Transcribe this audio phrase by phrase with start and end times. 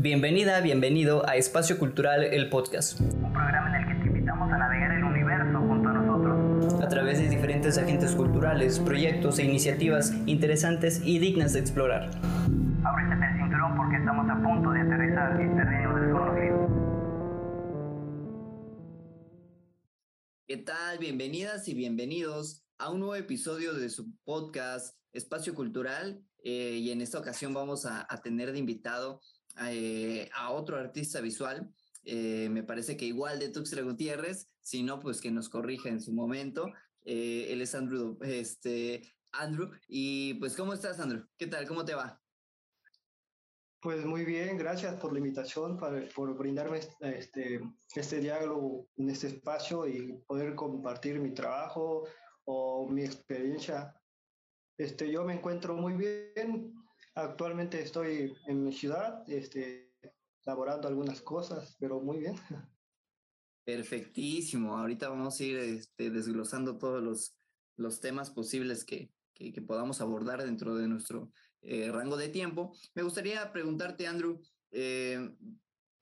[0.00, 3.00] Bienvenida, bienvenido a Espacio Cultural, el podcast.
[3.00, 6.80] Un programa en el que te invitamos a navegar el universo junto a nosotros.
[6.80, 12.10] A través de diferentes agentes culturales, proyectos e iniciativas interesantes y dignas de explorar.
[12.84, 16.68] Ábrete el cinturón porque estamos a punto de aterrizar en terreno desconocido.
[20.46, 20.98] ¿Qué tal?
[21.00, 26.22] Bienvenidas y bienvenidos a un nuevo episodio de su podcast Espacio Cultural.
[26.44, 29.20] Eh, y en esta ocasión vamos a, a tener de invitado
[29.70, 31.72] eh, a otro artista visual.
[32.04, 36.00] Eh, me parece que igual de Tuxtla Gutiérrez, si no, pues que nos corrija en
[36.00, 36.72] su momento.
[37.04, 39.02] Eh, él es Andrew, este,
[39.32, 39.70] Andrew.
[39.88, 41.26] Y pues, ¿cómo estás, Andrew?
[41.36, 41.66] ¿Qué tal?
[41.66, 42.20] ¿Cómo te va?
[43.80, 47.60] Pues muy bien, gracias por la invitación, para, por brindarme este,
[47.94, 52.04] este diálogo en este espacio y poder compartir mi trabajo
[52.44, 53.94] o mi experiencia.
[54.76, 56.74] Este, yo me encuentro muy bien,
[57.18, 59.92] Actualmente estoy en mi ciudad, este,
[60.46, 62.36] elaborando algunas cosas, pero muy bien.
[63.66, 64.78] Perfectísimo.
[64.78, 67.36] Ahorita vamos a ir este, desglosando todos los,
[67.76, 72.72] los temas posibles que, que, que, podamos abordar dentro de nuestro eh, rango de tiempo.
[72.94, 75.34] Me gustaría preguntarte, Andrew, eh,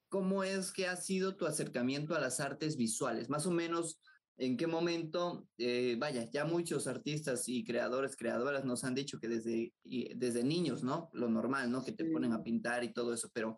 [0.09, 3.27] ¿cómo es que ha sido tu acercamiento a las artes visuales?
[3.27, 3.99] Más o menos,
[4.37, 9.27] en qué momento, eh, vaya, ya muchos artistas y creadores, creadoras nos han dicho que
[9.27, 9.73] desde,
[10.15, 11.09] desde niños, ¿no?
[11.13, 11.83] Lo normal, ¿no?
[11.83, 13.57] Que te ponen a pintar y todo eso, pero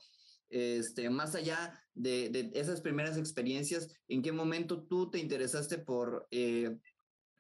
[0.49, 6.27] este, más allá de, de esas primeras experiencias, ¿en qué momento tú te interesaste por,
[6.31, 6.77] eh,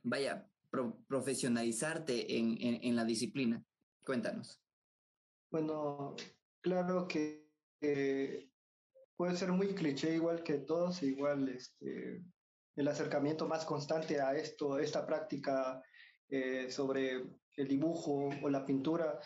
[0.03, 3.63] vaya, pro, profesionalizarte en, en, en, la disciplina?
[4.05, 4.61] Cuéntanos.
[5.49, 6.15] Bueno,
[6.61, 7.49] claro que
[7.81, 8.49] eh,
[9.15, 12.21] puede ser muy cliché igual que todos, igual este
[12.75, 15.81] el acercamiento más constante a esto, esta práctica
[16.29, 17.23] eh, sobre
[17.57, 19.19] el dibujo o la pintura,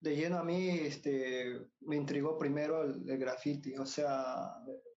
[0.00, 4.52] de lleno a mí este, me intrigó primero el, el graffiti, o sea,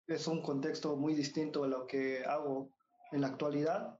[0.07, 2.71] es un contexto muy distinto a lo que hago
[3.11, 3.97] en la actualidad,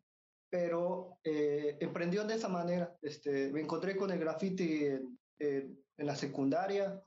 [0.49, 2.95] pero eh, emprendió de esa manera.
[3.01, 4.85] Este, me encontré con el graffiti
[5.39, 7.01] en, la secundaria,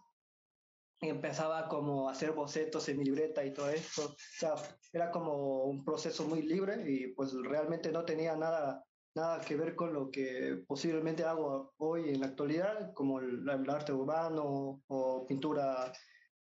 [1.08, 4.04] empezaba como a hacer bocetos en mi libreta y todo esto.
[4.06, 4.54] O sea,
[4.92, 8.84] era como un proceso muy libre y pues realmente no tenía nada,
[9.14, 13.70] nada que ver con lo que posiblemente hago hoy en la actualidad, como el, el
[13.70, 15.92] arte urbano o pintura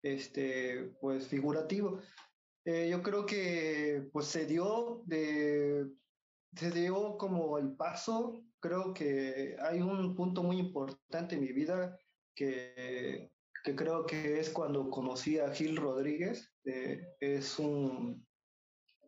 [0.03, 2.01] este, pues figurativo.
[2.65, 5.87] Eh, yo creo que pues se dio de
[6.57, 11.99] se dio como el paso, creo que hay un punto muy importante en mi vida
[12.35, 13.31] que
[13.67, 18.25] que creo que es cuando conocí a Gil Rodríguez, eh, es un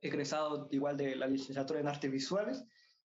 [0.02, 2.64] egresado igual de la licenciatura en artes visuales,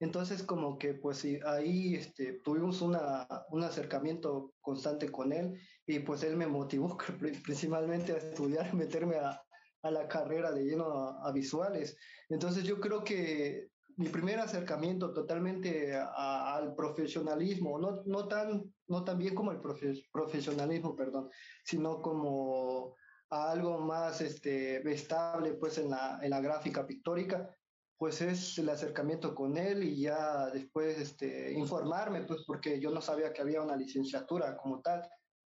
[0.01, 6.23] entonces como que pues ahí este, tuvimos una, un acercamiento constante con él y pues
[6.23, 6.97] él me motivó
[7.45, 9.39] principalmente a estudiar, meterme a,
[9.83, 11.95] a la carrera de lleno a, a, visuales.
[12.31, 19.05] Entonces yo creo que mi primer acercamiento totalmente a, al profesionalismo, no, no, tan, no
[19.05, 21.31] tan bien como el profe, profesionalismo, perdón,
[21.65, 22.95] sino como
[23.31, 27.49] a algo más este, estable pues en la, en la gráfica pictórica,
[27.97, 33.01] pues es el acercamiento con él y ya después este, informarme, pues porque yo no
[33.01, 35.09] sabía que había una licenciatura como tal.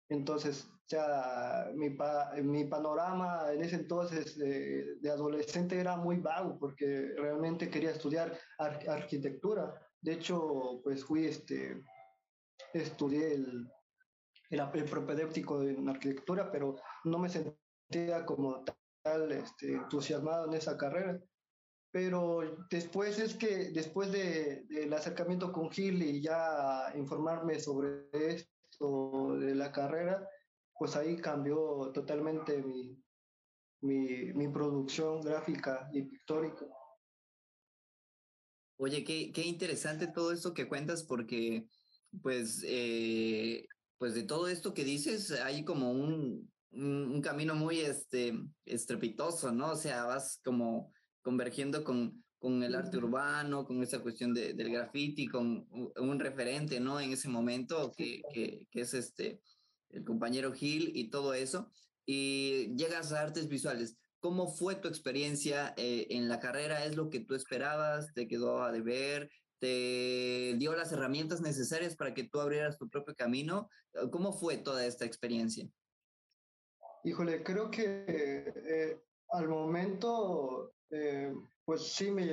[0.08, 6.58] Entonces, ya mi, pa, mi panorama en ese entonces de, de, adolescente era muy vago
[6.58, 9.74] porque realmente quería estudiar ar arquitectura.
[10.00, 11.82] De hecho, pues fui, este,
[12.72, 13.70] estudié el,
[14.50, 18.64] el, el propedéutico en arquitectura, pero no me sentía como
[19.02, 21.20] tal este, entusiasmado en esa carrera.
[21.90, 28.54] Pero después es que, después del de, acercamiento con Gil y ya informarme sobre esto,
[28.80, 30.28] de la carrera,
[30.78, 32.96] pues ahí cambió totalmente mi,
[33.80, 36.66] mi, mi producción gráfica y pictórica.
[38.76, 41.66] Oye, qué, qué interesante todo esto que cuentas porque,
[42.22, 43.66] pues, eh,
[43.98, 48.34] pues de todo esto que dices, hay como un, un, un, camino muy este,
[48.64, 49.72] estrepitoso, ¿no?
[49.72, 50.92] O sea, vas como
[51.22, 55.66] convergiendo con, con el arte urbano, con esa cuestión de, del graffiti, con
[55.96, 57.00] un referente, ¿no?
[57.00, 59.40] En ese momento, que, que, que, es este,
[59.90, 61.70] el compañero Gil y todo eso,
[62.06, 63.96] y llegas a artes visuales.
[64.20, 66.84] ¿Cómo fue tu experiencia eh, en la carrera?
[66.84, 68.12] ¿Es lo que tú esperabas?
[68.14, 69.30] ¿Te quedó a deber?
[69.60, 73.68] ¿Te dio las herramientas necesarias para que tú abrieras tu propio camino?
[74.10, 75.68] ¿Cómo fue toda esta experiencia?
[77.04, 79.00] Híjole, creo que eh,
[79.30, 81.32] al momento eh,
[81.64, 82.24] pues sí me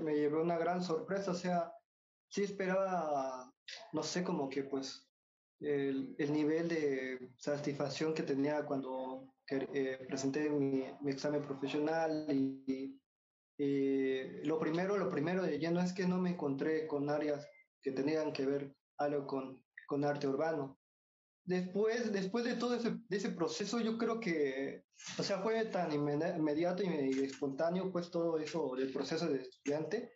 [0.00, 1.72] me llevé una gran sorpresa, o sea,
[2.28, 3.52] sí esperaba,
[3.92, 5.09] no sé, como que pues
[5.60, 12.26] el, el, nivel de satisfacción que tenía cuando eh, presenté mi, mi, examen profesional
[12.66, 12.98] y,
[13.58, 17.46] y, lo primero, lo primero de lleno es que no me encontré con áreas
[17.82, 20.78] que tenían que ver algo con, con arte urbano.
[21.44, 24.84] Después, después de todo ese, de ese proceso, yo creo que,
[25.18, 30.12] o sea, fue tan inmediato y espontáneo, pues todo eso del proceso de estudiante,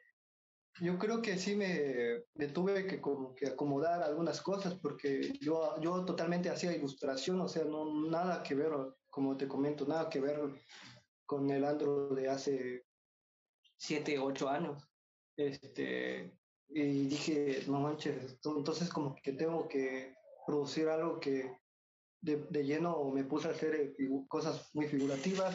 [0.81, 6.05] yo creo que sí me, tuve que como que acomodar algunas cosas porque yo, yo
[6.05, 8.73] totalmente hacía ilustración, o sea, no nada que ver,
[9.09, 10.41] como te comento, nada que ver
[11.27, 12.87] con el Andro de hace
[13.77, 14.89] siete, ocho años.
[15.37, 16.37] Este,
[16.69, 20.15] y dije, no manches, entonces como que tengo que
[20.47, 21.57] producir algo que
[22.21, 23.95] de, de lleno me puse a hacer eh,
[24.29, 25.55] cosas muy figurativas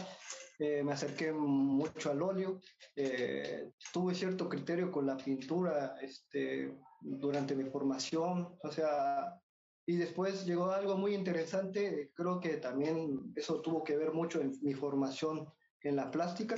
[0.59, 2.59] eh, me acerqué mucho al óleo,
[2.95, 9.39] eh, tuve cierto criterio con la pintura este, durante mi formación, o sea,
[9.85, 14.53] y después llegó algo muy interesante, creo que también eso tuvo que ver mucho en
[14.61, 15.47] mi formación
[15.81, 16.57] en la plástica,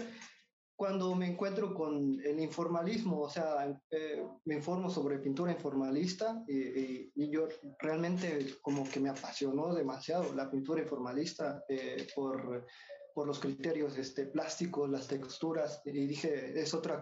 [0.81, 7.11] cuando me encuentro con el informalismo, o sea, eh, me informo sobre pintura informalista y,
[7.13, 12.65] y, yo realmente como que me apasionó demasiado la pintura informalista eh, por
[13.13, 17.01] por los criterios este, plásticos, las texturas, y dije, es otra,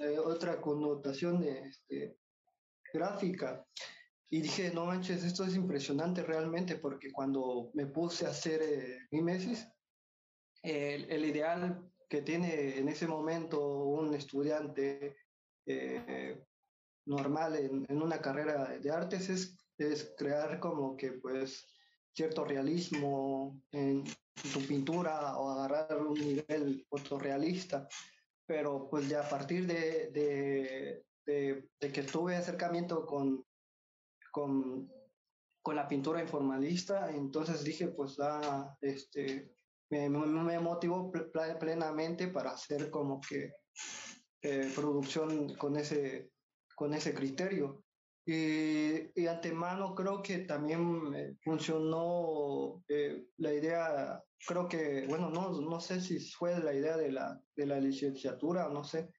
[0.00, 2.18] eh, otra connotación este,
[2.92, 3.64] gráfica.
[4.30, 8.98] Y dije, no manches, esto es impresionante realmente, porque cuando me puse a hacer eh,
[9.10, 9.66] Mimesis,
[10.62, 15.16] el, el, ideal que tiene en ese momento un estudiante
[15.66, 16.42] eh,
[17.06, 21.66] normal en, en, una carrera de artes es, es crear como que pues
[22.14, 24.04] cierto realismo en,
[24.52, 27.88] tu pintura o agarrar un nivel fotorrealista,
[28.46, 30.10] pero pues ya a partir de,
[31.24, 33.44] de, que tuve acercamiento con,
[34.32, 34.90] con,
[35.62, 39.54] con, la pintura informalista, entonces dije pues ah, este,
[39.90, 41.12] me, me motivó
[41.60, 43.52] plenamente para hacer como que
[44.42, 46.30] eh, producción con ese,
[46.74, 47.83] con ese criterio.
[48.26, 55.78] Y, y, antemano creo que también funcionó eh, la idea, creo que, bueno, no, no
[55.78, 59.10] sé si fue la idea de la, de la licenciatura, no sé,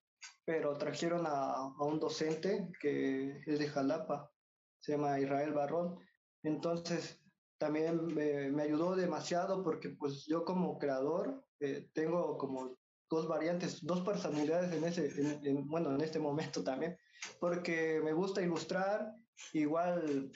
[0.44, 4.31] pero trajeron a, a un docente que es de Jalapa,
[4.80, 6.00] se llama Israel Barrón.
[6.42, 7.22] Entonces,
[7.58, 12.78] también me, me ayudó demasiado porque pues yo como creador eh, tengo como
[13.10, 16.98] dos variantes, dos personalidades en ese, en, bueno, en este momento también
[17.39, 19.13] porque me gusta ilustrar,
[19.54, 20.31] igual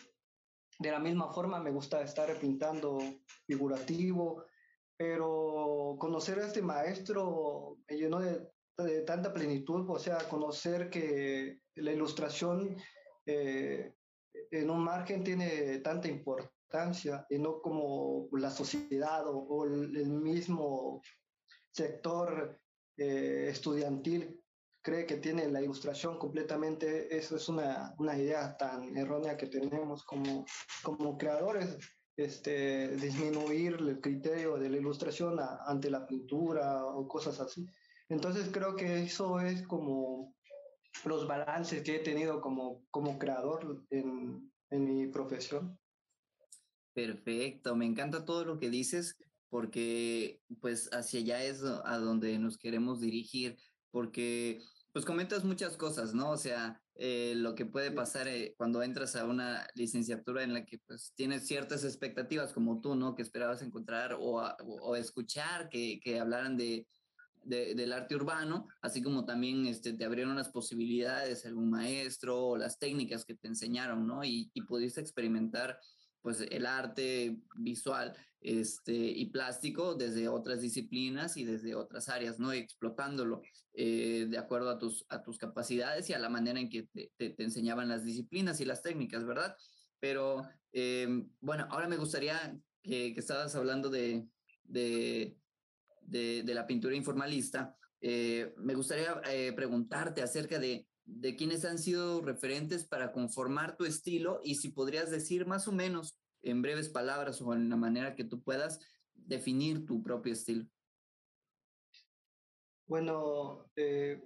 [0.80, 3.00] de la misma forma me gusta estar pintando
[3.45, 4.45] figurativo,
[4.97, 11.91] pero conocer a este maestro me llenó de, tanta plenitud, o sea, conocer que la
[11.91, 12.77] ilustración
[13.25, 13.94] eh,
[14.51, 21.01] en un margen tiene tanta importancia y no como la sociedad o, o el, mismo
[21.71, 22.57] sector
[22.97, 24.41] eh, estudiantil
[24.89, 30.03] cree que tiene la ilustración completamente, eso es una, una idea tan errónea que tenemos
[30.03, 30.47] como,
[30.81, 31.77] como creadores,
[32.18, 37.68] este, disminuir el criterio de la ilustración a, ante la pintura o cosas así.
[38.09, 40.36] Entonces creo que eso es como
[41.06, 45.80] los balances que he tenido como, como creador en, en mi profesión.
[46.95, 49.15] Perfecto, me encanta todo lo que dices
[49.50, 53.55] porque pues hacia allá es a donde nos queremos dirigir
[53.91, 56.31] porque pues comentas muchas cosas, ¿no?
[56.31, 60.65] O sea, eh, lo que puede pasar eh, cuando entras a una licenciatura en la
[60.65, 63.15] que pues tienes ciertas expectativas como tú, ¿no?
[63.15, 64.41] Que esperabas encontrar o,
[64.81, 66.88] o, escuchar que, que hablaran de,
[67.43, 72.58] de, del arte urbano, así como también este, te abrieron las posibilidades, algún maestro o
[72.58, 74.24] las técnicas que te enseñaron, ¿no?
[74.24, 75.79] Y, y pudiste experimentar
[76.22, 82.54] pues el arte visual este, y plástico desde otras disciplinas y desde otras áreas, ¿no?
[82.54, 83.42] explotándolo
[83.74, 87.36] eh, de acuerdo a tus, a tus capacidades y a la manera en que te,
[87.42, 89.56] enseñaban las disciplinas y las técnicas, ¿verdad?
[90.00, 91.08] Pero eh,
[91.40, 94.28] bueno, ahora me gustaría que, estabas hablando de,
[94.64, 95.38] de,
[96.02, 97.76] de, la pintura informalista.
[98.02, 99.22] Eh, me gustaría
[99.56, 105.10] preguntarte acerca de de quiénes han sido referentes para conformar tu estilo y si podrías
[105.10, 108.80] decir más o menos en breves palabras o en la manera que tú puedas
[109.13, 110.66] definir tu propio estilo.
[112.88, 114.22] Bueno, eh,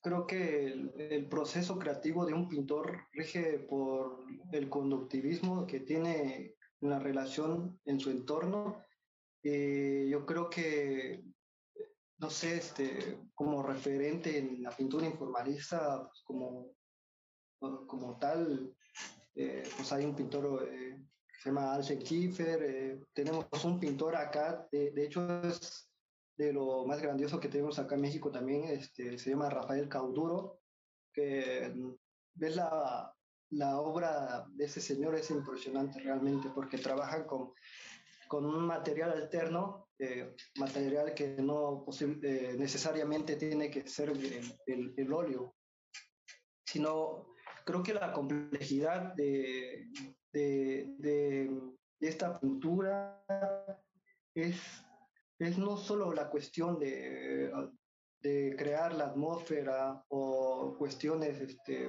[0.00, 6.98] creo que el, proceso creativo de un pintor rige por el conductivismo que tiene la
[6.98, 8.82] relación en su entorno.
[9.42, 11.24] Eh, yo creo que
[12.18, 16.70] no sé, este, como referente en la pintura informalista, pues como,
[17.58, 18.74] como tal,
[19.34, 20.98] eh, pues hay un pintor eh,
[21.44, 25.90] se llama Alcen Kiefer, eh, tenemos un pintor acá, de, hecho es
[26.38, 30.60] de lo más grandioso que tenemos acá en México también, este, se llama Rafael Cauduro,
[31.12, 31.70] que
[32.34, 33.14] ves la,
[33.50, 37.52] la obra de ese señor es impresionante realmente porque trabaja con,
[38.26, 41.86] con un material alterno, eh, material que no
[42.22, 45.54] eh, necesariamente tiene que ser el, el, óleo,
[46.66, 47.28] sino
[47.64, 49.86] creo que la complejidad de,
[50.32, 51.60] de, de,
[52.00, 53.24] esta pintura
[54.34, 54.56] es,
[55.38, 57.52] es no solo la cuestión de,
[58.20, 61.88] de crear la atmósfera o cuestiones este,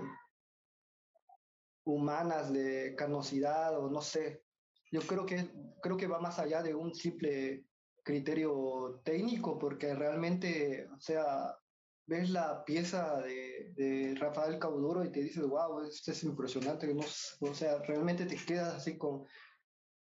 [1.86, 4.44] humanas de canosidad o no sé.
[4.92, 5.50] Yo creo que,
[5.82, 7.66] creo que va más allá de un simple
[8.06, 11.58] criterio técnico, porque realmente, o sea,
[12.06, 17.02] ves la pieza de, de Rafael Cauduro y te dices, wow, esto es impresionante, no,
[17.02, 19.26] o sea, realmente te quedas así con,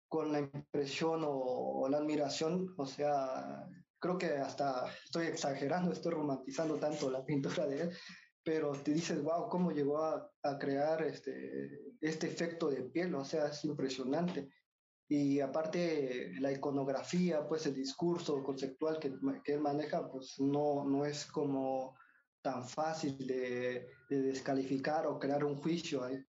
[0.07, 3.67] con la impresión o, o, la admiración, o sea,
[3.99, 7.97] creo que hasta estoy exagerando, estoy romantizando tanto la pintura de él,
[8.43, 13.25] pero te dices, wow, cómo llegó a, a, crear este, este efecto de piel, o
[13.25, 14.49] sea, es impresionante.
[15.11, 19.11] Y aparte, la iconografía, pues el discurso conceptual que,
[19.43, 21.97] que él maneja, pues no, no es como
[22.43, 26.07] tan fácil de, de descalificar o crear un juicio.
[26.07, 26.25] Eh,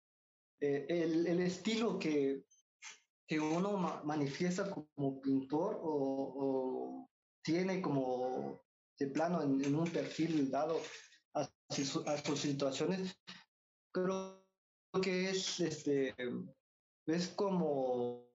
[0.62, 2.46] el, el, estilo que,
[3.28, 7.10] que uno ma manifiesta como pintor o, o,
[7.44, 8.62] tiene como
[8.98, 10.80] de plano en, en un perfil dado
[11.34, 13.16] a sus situaciones,
[13.94, 14.44] creo
[15.02, 16.16] que es, este,
[17.06, 18.29] es como,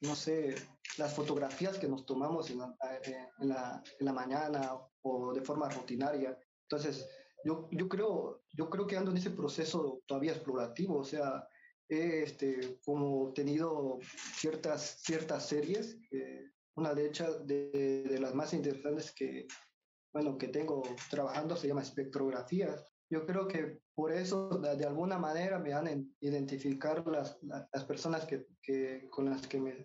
[0.00, 0.54] no sé,
[0.98, 6.38] las fotografías que nos tomamos en la, eh, en la, mañana o de forma rutinaria.
[6.62, 7.08] Entonces,
[7.44, 11.46] yo, yo, creo, yo creo que ando en ese proceso todavía explorativo, o sea,
[11.88, 13.98] he este, como tenido
[14.36, 19.46] ciertas, ciertas series, eh, una de, hecho de, de, las más interesantes que,
[20.12, 22.74] bueno, que tengo trabajando se llama espectrografía.
[23.14, 28.48] Yo creo que por eso, de, alguna manera, me han identificar las, las personas que,
[28.60, 29.84] que, con las que me,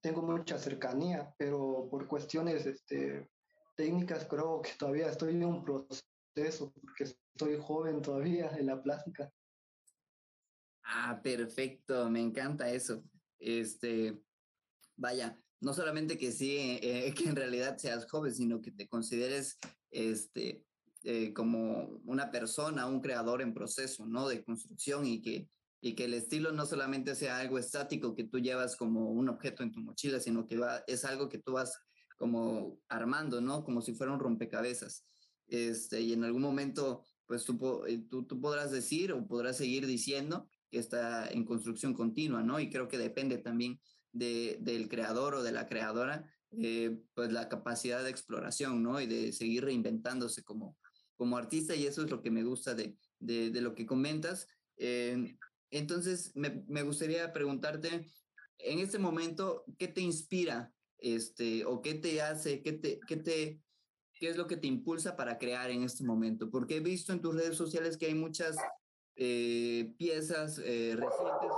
[0.00, 3.28] tengo mucha cercanía, pero por cuestiones este,
[3.74, 9.30] técnicas creo que todavía estoy en un proceso, porque estoy joven todavía en la plástica.
[10.82, 13.04] Ah, perfecto, me encanta eso.
[13.38, 14.18] Este,
[14.96, 19.58] vaya, no solamente que sí, eh, que en realidad seas joven, sino que te consideres
[19.90, 20.65] este,
[21.08, 24.26] eh, como una persona, un creador en proceso, ¿no?
[24.26, 25.48] De construcción y que,
[25.80, 29.62] y que el estilo no solamente sea algo estático que tú llevas como un objeto
[29.62, 31.78] en tu mochila, sino que va, es algo que tú vas
[32.16, 33.62] como armando, ¿no?
[33.62, 35.06] Como si fuera un rompecabezas.
[35.46, 39.86] Este, y en algún momento, pues tú, eh, tú, tú podrás decir o podrás seguir
[39.86, 42.58] diciendo que está en construcción continua, ¿no?
[42.58, 47.48] Y creo que depende también de, del creador o de la creadora, eh, pues la
[47.48, 49.00] capacidad de exploración, ¿no?
[49.00, 50.76] Y de seguir reinventándose como,
[51.16, 54.48] como artista y eso es lo que me gusta de, de, lo que comentas.
[54.76, 55.36] Eh,
[55.70, 58.06] entonces, me, me, gustaría preguntarte,
[58.58, 63.60] en este momento, ¿qué te inspira este, o qué te hace, qué, te, qué, te,
[64.14, 66.50] qué es lo que te impulsa para crear en este momento?
[66.50, 68.56] Porque he visto en tus redes sociales que hay muchas
[69.16, 71.50] eh, piezas eh, recientes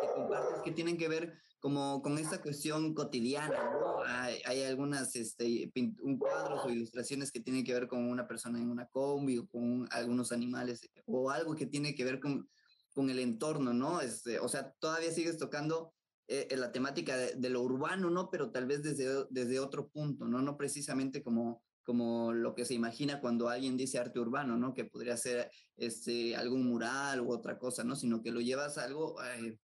[0.00, 4.04] que compartes que tienen que ver como con esta cuestión cotidiana, ¿no?
[4.04, 8.58] Hay, hay algunas, este, un cuadros o ilustraciones que tienen que ver con una persona
[8.58, 12.50] en una combi o con algunos animales o algo que tiene que ver con,
[12.92, 14.02] con el entorno, ¿no?
[14.02, 15.94] Este, o sea, todavía sigues tocando
[16.28, 18.28] eh, la temática de, de, lo urbano, ¿no?
[18.28, 20.42] Pero tal vez desde, desde otro punto, ¿no?
[20.42, 24.74] No precisamente como, como lo que se imagina cuando alguien dice arte urbano, ¿no?
[24.74, 27.96] Que podría ser este, algún mural u otra cosa, ¿no?
[27.96, 29.58] Sino que lo llevas a algo eh,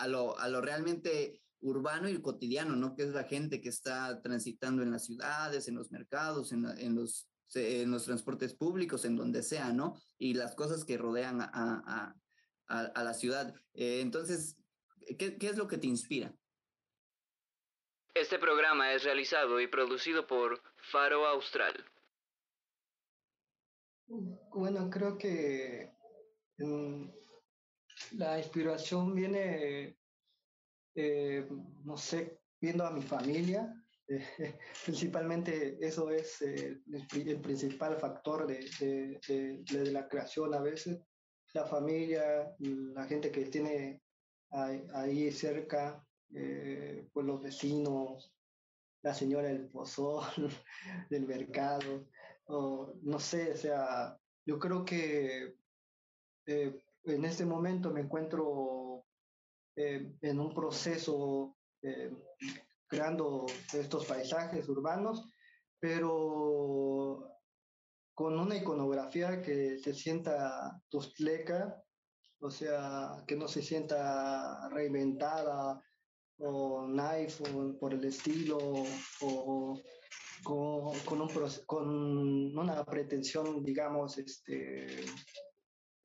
[0.00, 2.94] a lo, a lo realmente urbano y cotidiano, ¿no?
[2.94, 6.94] Que es la gente que está transitando en las ciudades, en los mercados, en, en
[6.94, 9.94] los, en los transportes públicos, en donde sea, ¿no?
[10.18, 12.14] Y las cosas que rodean a, a,
[12.68, 13.54] a, a la ciudad.
[13.74, 14.56] Eh, entonces,
[15.18, 16.34] ¿qué, ¿qué es lo que te inspira?
[18.14, 21.84] Este programa es realizado y producido por Faro Austral.
[24.08, 25.92] Bueno, creo que
[28.12, 29.96] la inspiración viene,
[30.94, 31.48] eh,
[31.84, 33.74] no sé, viendo a mi familia.
[34.08, 34.24] Eh,
[34.84, 40.60] principalmente eso es eh, el, el, principal factor de, de, de, de, la creación a
[40.60, 41.00] veces.
[41.52, 44.02] La familia, la gente que tiene
[44.50, 46.04] ahí, ahí cerca,
[46.34, 48.32] eh, pues los vecinos,
[49.02, 50.24] la señora del pozol,
[51.10, 52.06] del mercado,
[52.46, 54.16] o no sé, o sea,
[54.46, 55.56] yo creo que
[56.46, 59.04] eh, en este momento me encuentro
[59.76, 62.10] eh, en un proceso eh,
[62.86, 65.24] creando estos paisajes urbanos,
[65.78, 67.30] pero
[68.14, 71.82] con una iconografía que se sienta tustleca,
[72.40, 75.82] o sea, que no se sienta reinventada
[76.38, 78.58] o iPhone por el estilo
[79.20, 79.80] o
[80.42, 81.20] con,
[81.66, 85.04] con una pretensión, digamos, este,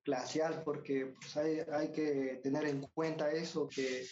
[0.06, 4.06] glacial, porque pues, hay, hay que tener en cuenta eso, que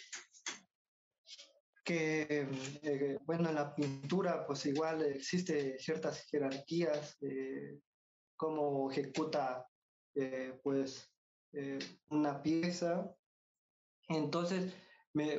[1.84, 2.48] que,
[2.82, 7.80] eh, bueno, en la pintura pues igual existe ciertas jerarquías, de
[8.36, 9.66] cómo ejecuta
[10.14, 11.12] eh, pues
[11.52, 13.14] eh, una pieza.
[14.08, 14.74] Entonces,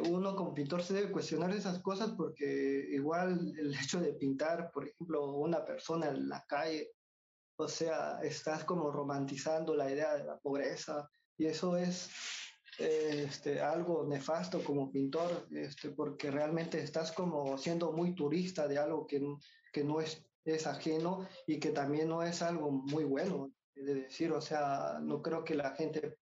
[0.08, 4.88] uno como pintor se debe cuestionar esas cosas porque igual el hecho de pintar, por
[4.88, 6.92] ejemplo, una persona en la calle,
[7.58, 12.10] o sea, estás como romantizando la idea de la pobreza y eso es
[12.78, 19.08] este, algo nefasto como pintor, este, porque realmente estás como siendo muy turista de algo
[19.08, 19.22] que,
[19.72, 24.32] que no es, es ajeno y que también no es algo muy bueno de decir,
[24.32, 26.18] o sea, no creo que la gente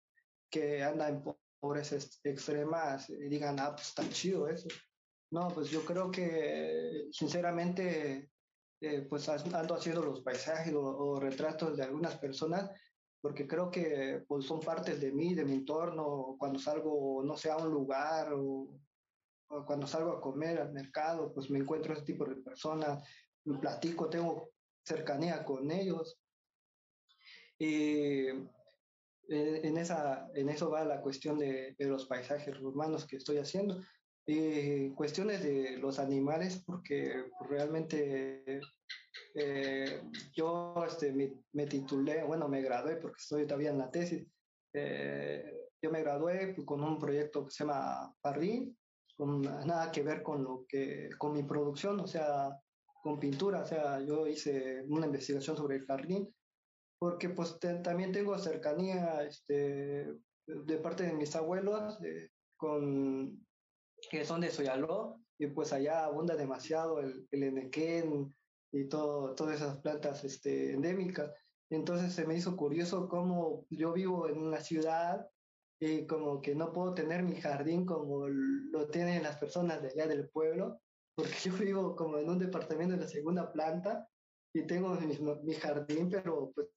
[0.50, 1.22] que anda en
[1.60, 4.68] pobreza extremas digan, ah, pues está chido eso.
[5.30, 8.29] No, pues yo creo que sinceramente,
[8.80, 12.70] eh, pues ando haciendo los paisajes o, retratos de algunas personas
[13.20, 17.50] porque creo que pues, son partes de mí, de mi entorno, cuando salgo, no sé,
[17.50, 18.70] a un lugar o,
[19.49, 23.06] o, cuando salgo a comer al mercado, pues me encuentro ese tipo de personas,
[23.44, 26.18] me platico, tengo cercanía con ellos.
[27.58, 28.28] Y
[29.28, 33.37] eh, en, esa, en eso va la cuestión de, de los paisajes urbanos que estoy
[33.37, 33.82] haciendo.
[34.26, 38.60] Y cuestiones de los animales, porque realmente
[39.34, 44.26] eh, yo este, me, me, titulé, bueno, me gradué porque estoy todavía en la tesis.
[44.72, 45.44] Eh,
[45.82, 48.76] yo me gradué con un proyecto que se llama Parrín,
[49.16, 52.56] con nada que ver con lo que, con mi producción, o sea,
[53.02, 56.32] con pintura, o sea, yo hice una investigación sobre el jardín
[57.00, 60.06] porque pues también tengo cercanía este,
[60.47, 61.99] de parte de mis abuelos
[62.58, 63.47] con,
[64.10, 68.34] que son de Soyaló, y pues allá abunda demasiado el, el enequén
[68.73, 71.32] y todo, todas esas plantas este, endémicas.
[71.71, 75.26] Entonces se me hizo curioso cómo yo vivo en una ciudad
[75.80, 80.06] y como que no puedo tener mi jardín como lo tienen las personas de allá
[80.06, 80.80] del pueblo,
[81.15, 84.06] porque yo vivo como en un departamento de la segunda planta
[84.54, 86.69] y tengo mi, jardín, pero pues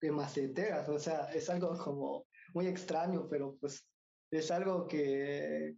[0.00, 3.86] de maceteras, o sea, es algo como muy extraño, pero pues
[4.32, 5.76] es algo que,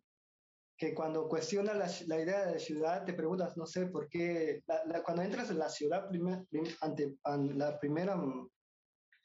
[0.84, 4.62] que cuando cuestionas la, la, idea de ciudad, te preguntas, no sé por qué,
[5.02, 6.46] cuando entras en la ciudad, primer,
[6.82, 7.16] ante
[7.54, 8.20] la primera,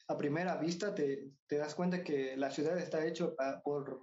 [0.07, 3.29] a primera vista, te, te, das cuenta que la ciudad está hecha
[3.61, 3.99] por,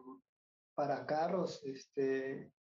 [0.75, 2.53] para carros este,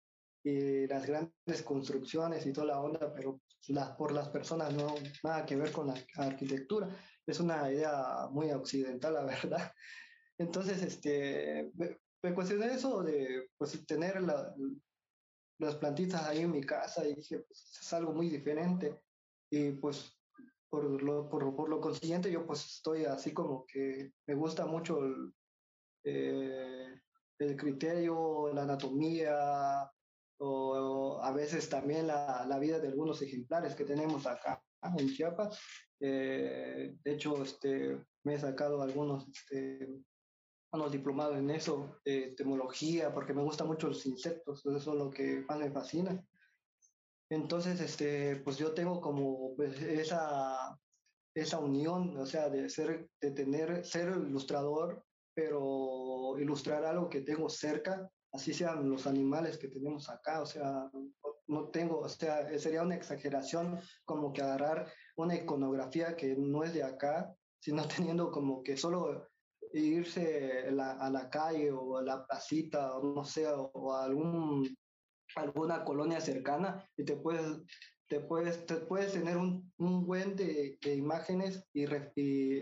[0.46, 5.46] y las grandes construcciones y toda la onda, pero la, por las personas no nada
[5.46, 6.88] que ver con la arquitectura
[7.28, 9.74] es una idea muy occidental, la verdad.
[10.38, 11.70] Entonces, este,
[12.24, 14.54] me cuestioné eso de pues, tener la,
[15.60, 19.02] las plantitas ahí en mi casa y dije, pues, es algo muy diferente.
[19.50, 20.18] Y pues,
[20.70, 25.04] por lo, por, por lo consiguiente, yo pues estoy así como que me gusta mucho
[25.04, 25.34] el,
[26.04, 27.00] eh,
[27.40, 29.90] el criterio, la anatomía,
[30.38, 34.62] o, a veces también la, la, vida de algunos ejemplares que tenemos acá
[34.98, 35.60] en Chiapas.
[36.00, 39.88] Eh, de hecho, este, me he sacado algunos, este,
[40.76, 45.10] unos diplomados en eso, de temología, porque me gustan mucho los insectos, eso es lo
[45.10, 46.24] que más me fascina.
[47.30, 50.80] Entonces, este, pues yo tengo como pues, esa,
[51.34, 57.50] esa unión, o sea, de ser, de tener, ser ilustrador, pero ilustrar algo que tengo
[57.50, 60.90] cerca, así sean los animales que tenemos acá, o sea,
[61.48, 66.74] no tengo, o sea, sería una exageración como que agarrar una iconografía que no es
[66.74, 69.28] de acá, sino teniendo como que solo
[69.80, 74.76] irse a la calle o a la placita, o no sé, o, a algún,
[75.36, 77.62] alguna colonia cercana y te puedes,
[78.08, 81.84] te puedes, te puedes tener un, un buen de, de imágenes y,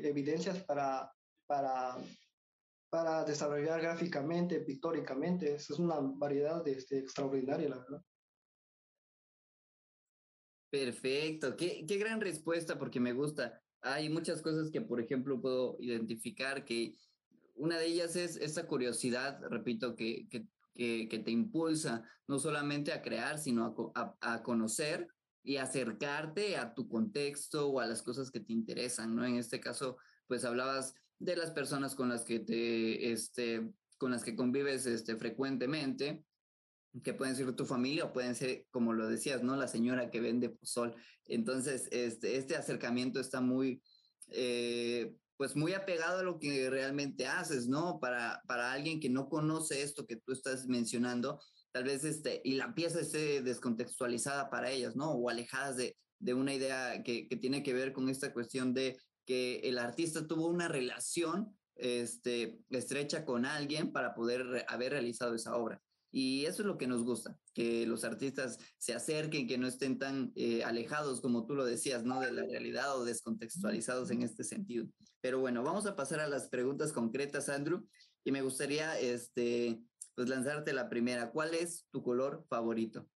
[0.06, 1.12] evidencias para,
[1.48, 1.98] para,
[2.90, 5.56] para desarrollar gráficamente, pictóricamente.
[5.56, 8.04] Es una variedad de, este, extraordinaria, la verdad.
[10.72, 13.63] Perfecto, qué, qué gran respuesta porque me gusta.
[13.84, 16.96] Hay muchas cosas que, por ejemplo, puedo identificar que
[17.56, 20.48] una de ellas es esa curiosidad, repito, que, que,
[21.08, 25.08] que, te impulsa no solamente a crear, sino a, a, conocer
[25.44, 29.26] y acercarte a tu contexto o a las cosas que te interesan, ¿no?
[29.26, 34.24] En este caso, pues hablabas de las personas con las que te este, con las
[34.24, 36.26] que convives este, frecuentemente,
[37.02, 39.56] que pueden ser tu familia o pueden ser, como lo decías, ¿no?
[39.56, 40.96] La señora que vende pozol.
[41.26, 43.82] Entonces, este, este acercamiento está muy,
[44.28, 48.00] eh, pues muy apegado a lo que realmente haces, ¿no?
[48.00, 51.40] Para, para alguien que no conoce esto que tú estás mencionando,
[51.72, 55.12] tal vez este, y la pieza esté descontextualizada para ellas, ¿no?
[55.12, 58.98] O alejadas de, de una idea que, que tiene que ver con esta cuestión de
[59.26, 65.56] que el artista tuvo una relación este, estrecha con alguien para poder haber realizado esa
[65.56, 65.82] obra.
[66.16, 69.98] Y eso es lo que nos gusta, que los artistas se acerquen, que no estén
[69.98, 72.22] tan eh, alejados, como tú lo decías, ¿no?
[72.22, 74.86] De la realidad o descontextualizados en este sentido.
[75.22, 77.84] Pero bueno, vamos a pasar a las preguntas concretas, Andrew.
[78.24, 79.82] Y me gustaría, este,
[80.14, 81.32] pues, lanzarte la primera.
[81.32, 83.10] ¿Cuál es tu color favorito?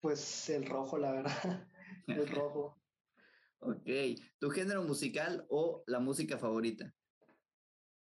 [0.00, 1.68] Pues el rojo, la verdad.
[2.06, 2.80] el rojo.
[3.58, 3.90] ok.
[4.38, 6.94] ¿Tu género musical o la música favorita?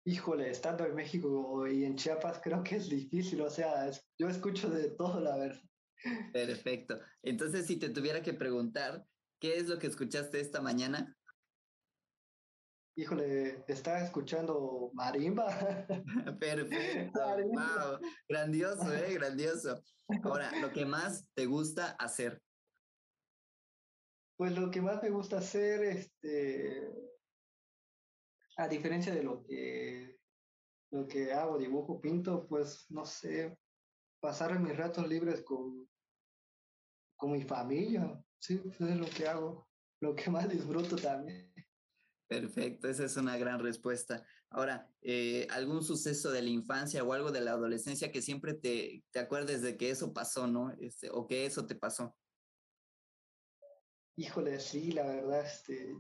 [0.09, 4.71] Híjole, estando en México y en Chiapas creo que es difícil, o sea, yo escucho
[4.71, 5.63] de todo, la verdad.
[6.33, 7.01] Perfecto.
[7.25, 9.05] Entonces, si te tuviera que preguntar,
[9.41, 11.13] ¿qué es lo que escuchaste esta mañana?
[12.97, 15.49] Híjole, estaba escuchando marimba.
[16.39, 17.21] Perfecto.
[17.21, 17.99] Wow.
[18.29, 19.13] Grandioso, ¿eh?
[19.15, 19.83] Grandioso.
[20.23, 22.41] Ahora, lo que más te gusta hacer.
[24.39, 26.93] Pues lo que más me gusta hacer, este,
[28.57, 30.19] a diferencia de lo que,
[30.91, 33.59] lo que hago, dibujo, pinto, pues no sé,
[34.21, 35.89] pasar mis ratos libres con,
[37.17, 39.69] con mi familia, sí, eso es lo que hago,
[40.01, 41.53] lo que más disfruto también.
[42.29, 44.27] Perfecto, esa es una gran respuesta.
[44.51, 49.05] Ahora, eh, ¿algún suceso de la infancia o algo de la adolescencia que siempre te,
[49.13, 50.73] te acuerdes de que eso pasó, ¿no?
[50.81, 52.17] Este, o que eso te pasó.
[54.17, 55.95] Híjole, sí, la verdad, este,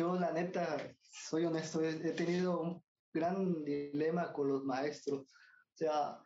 [0.00, 2.82] yo la neta, soy honesto, he, tenido un
[3.12, 5.20] gran dilema con los maestros.
[5.20, 6.18] O sea,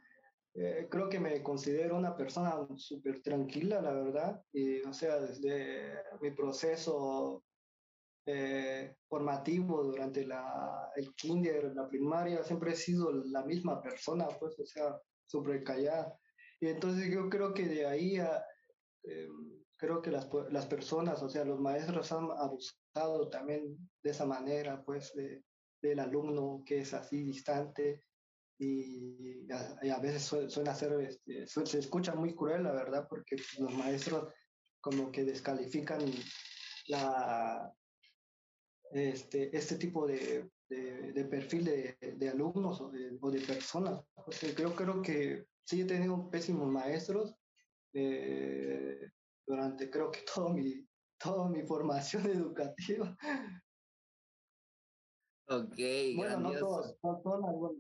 [0.55, 4.41] eh, creo que me considero una persona súper tranquila, la verdad.
[4.53, 7.43] Y, o sea, desde mi proceso
[8.27, 14.57] eh, formativo durante la, el kinder, la primaria, siempre he sido la misma persona, pues,
[14.61, 16.17] o sea, súper callada.
[16.61, 18.41] Y entonces yo creo que de ahí a,
[19.03, 22.84] em, creo que las, las personas, o sea, los maestros han abusado
[23.31, 25.43] también de esa manera, pues, de,
[25.83, 28.05] del alumno que es así distante
[28.59, 33.75] y a, a veces suena ser, este, se escucha muy cruel, la verdad, porque los
[33.75, 34.33] maestros
[34.81, 36.01] como que descalifican
[36.87, 37.73] la,
[38.93, 44.01] este, este tipo de, de, perfil de, de, alumnos o de, o de personas.
[44.15, 47.35] O sea, creo, creo que sí he tenido pésimos maestros,
[47.93, 49.11] eh,
[49.47, 50.87] durante creo que todo mi,
[51.25, 53.17] toda mi formación educativa.
[55.47, 55.79] Ok,
[56.17, 57.73] bueno, no todos, no todos,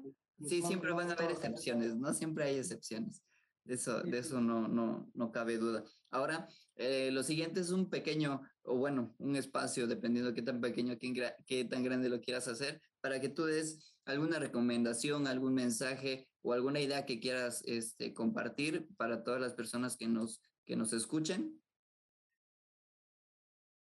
[0.47, 2.13] Sí, siempre van a haber excepciones, ¿no?
[2.13, 3.23] Siempre hay excepciones.
[3.65, 5.85] De eso, de eso no, no, no cabe duda.
[6.11, 10.61] Ahora, eh, lo siguiente es un pequeño, o bueno, un espacio, dependiendo de qué tan
[10.61, 15.55] pequeño, qué, qué tan grande lo quieras hacer, para que tú des alguna recomendación, algún
[15.55, 20.77] mensaje o alguna idea que quieras este, compartir para todas las personas que nos que
[20.77, 21.61] nos escuchen?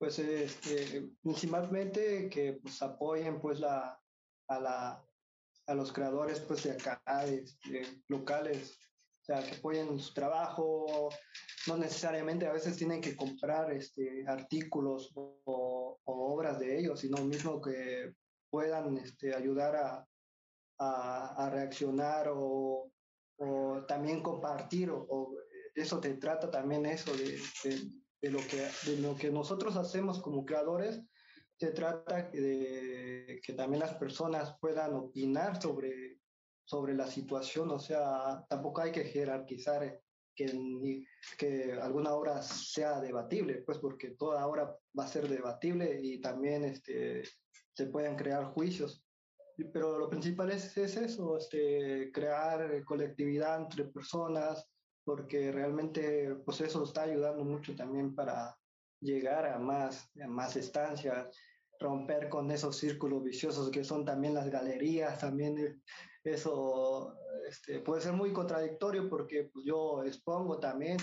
[0.03, 4.03] Pues este, principalmente que pues, apoyen pues la,
[4.49, 5.09] a, la,
[5.69, 7.45] a los creadores pues de acá, de,
[8.09, 8.77] locales,
[9.21, 11.09] o sea, que apoyen su trabajo,
[11.69, 17.63] no necesariamente a veces tienen que comprar este, artículos o, obras de ellos, sino mismo
[17.63, 18.13] que
[18.51, 20.09] puedan este, ayudar a,
[20.81, 22.91] a, reaccionar o,
[23.37, 25.37] o, también compartir o,
[25.77, 27.39] eso te trata también eso de,
[28.31, 31.03] lo que, de lo que nosotros hacemos como creadores,
[31.59, 36.19] se trata de que también las personas puedan opinar sobre,
[36.65, 40.01] sobre la situación, o sea, tampoco hay que jerarquizar
[40.35, 41.05] que,
[41.39, 46.65] que alguna obra sea debatible, pues porque toda obra va a ser debatible y también
[46.65, 47.23] este,
[47.75, 49.05] se pueden crear juicios.
[49.73, 54.72] Pero lo principal es, es eso, este, crear colectividad entre personas,
[55.05, 58.57] porque realmente pues eso está ayudando mucho también para
[59.01, 61.37] llegar a más, a más estancias,
[61.81, 65.83] romper con esos círculos viciosos que son también las galerías, también
[66.23, 67.17] eso
[67.49, 70.99] este, puede ser muy contradictorio porque pues, yo expongo también,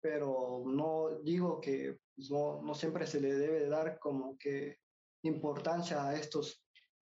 [0.00, 4.78] pero no digo que pues, no, no siempre se le debe dar como que
[5.22, 6.64] importancia a estos,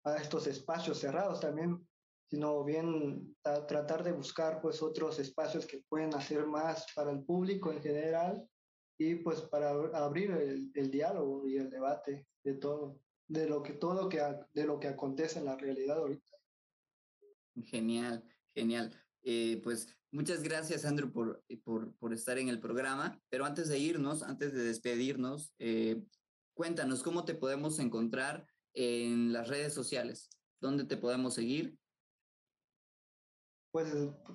[0.04, 1.86] a estos espacios cerrados, también
[2.30, 7.72] sino bien tratar de buscar pues otros espacios que pueden hacer más para el público
[7.72, 8.48] en general
[8.98, 14.08] y pues para abrir el, diálogo y el debate de todo, de lo que todo
[14.08, 16.32] que de lo que acontece en la realidad ahorita.
[17.64, 18.94] Genial, genial.
[19.22, 23.20] Eh, pues muchas gracias, Andrew, por, por, por, estar en el programa.
[23.30, 26.02] Pero antes de irnos, antes de despedirnos, eh,
[26.54, 30.28] cuéntanos cómo te podemos encontrar en las redes sociales.
[30.60, 31.78] ¿Dónde te podemos seguir?
[33.74, 33.92] Pues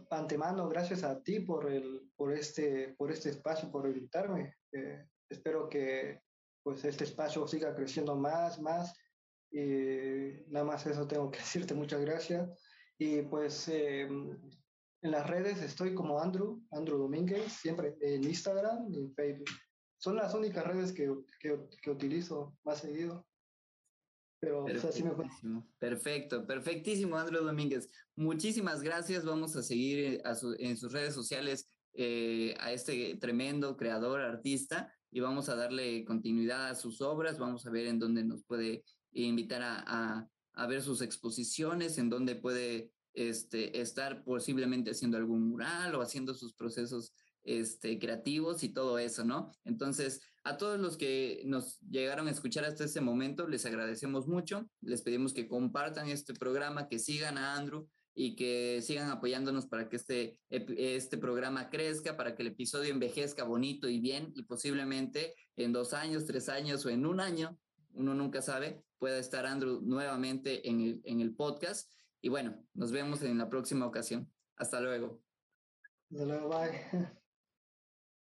[0.10, 4.58] antemano, gracias a ti por, el, por, este, por este espacio, por invitarme.
[4.74, 6.20] Eh, espero que
[6.62, 8.94] pues este espacio siga creciendo más, más.
[9.50, 12.50] Y nada más eso tengo que decirte, muchas gracias.
[12.98, 14.38] Y pues em,
[15.04, 19.48] en las redes estoy como Andrew, Andrew Domínguez, siempre en Instagram y en Facebook.
[20.00, 23.26] Son las únicas redes que, que, que utilizo más seguido.
[24.40, 24.74] Pero me
[25.80, 27.90] Perfecto, perfectísimo, Andrew Domínguez.
[28.16, 29.26] Muchísimas gracias.
[29.26, 30.24] Vamos a seguir eh,
[30.60, 36.70] en sus redes sociales eh, a este tremendo creador, artista, y vamos a darle continuidad
[36.70, 37.38] a sus obras.
[37.38, 42.36] Vamos a ver en dónde nos puede invitar a, a, ver sus exposiciones, en dónde
[42.36, 49.00] puede este, estar posiblemente haciendo algún mural o haciendo sus procesos este, creativos y todo
[49.00, 49.52] eso, ¿no?
[49.66, 54.70] Entonces, a todos los que nos llegaron a escuchar hasta este momento, les agradecemos mucho.
[54.82, 59.90] Les pedimos que compartan este programa, que sigan a Andrew y que sigan apoyándonos para
[59.90, 65.36] que este, este programa crezca, para que el episodio envejezca bonito y bien y posiblemente
[65.56, 67.58] en dos años, tres años o en un año,
[67.94, 71.92] uno nunca sabe, pueda estar Andrew nuevamente en el, en el podcast.
[72.22, 74.32] Y bueno, nos vemos en la próxima ocasión.
[74.56, 75.22] Hasta luego.
[76.12, 77.10] Hasta luego, bye.